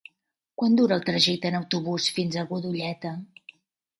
[0.59, 3.13] Quant dura el trajecte en autobús fins a Godelleta?